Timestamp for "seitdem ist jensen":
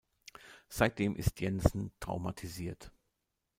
0.67-1.91